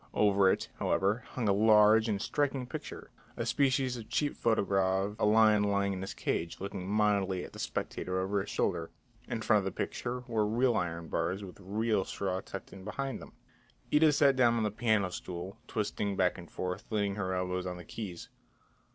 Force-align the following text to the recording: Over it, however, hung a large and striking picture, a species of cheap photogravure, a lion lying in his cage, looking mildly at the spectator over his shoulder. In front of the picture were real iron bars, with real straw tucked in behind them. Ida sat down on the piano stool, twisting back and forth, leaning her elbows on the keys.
Over 0.15 0.51
it, 0.51 0.67
however, 0.79 1.25
hung 1.33 1.47
a 1.47 1.53
large 1.53 2.09
and 2.09 2.19
striking 2.19 2.65
picture, 2.65 3.11
a 3.37 3.45
species 3.45 3.97
of 3.97 4.09
cheap 4.09 4.33
photogravure, 4.35 5.15
a 5.19 5.27
lion 5.27 5.61
lying 5.61 5.93
in 5.93 6.01
his 6.01 6.15
cage, 6.15 6.59
looking 6.59 6.89
mildly 6.89 7.43
at 7.43 7.53
the 7.53 7.59
spectator 7.59 8.19
over 8.19 8.41
his 8.41 8.49
shoulder. 8.49 8.89
In 9.27 9.43
front 9.43 9.59
of 9.59 9.65
the 9.65 9.71
picture 9.71 10.21
were 10.21 10.47
real 10.47 10.75
iron 10.75 11.07
bars, 11.07 11.43
with 11.43 11.59
real 11.59 12.03
straw 12.03 12.41
tucked 12.41 12.73
in 12.73 12.83
behind 12.83 13.21
them. 13.21 13.33
Ida 13.93 14.11
sat 14.11 14.35
down 14.35 14.55
on 14.55 14.63
the 14.63 14.71
piano 14.71 15.11
stool, 15.11 15.59
twisting 15.67 16.15
back 16.15 16.35
and 16.35 16.49
forth, 16.49 16.83
leaning 16.89 17.13
her 17.13 17.35
elbows 17.35 17.67
on 17.67 17.77
the 17.77 17.85
keys. 17.85 18.29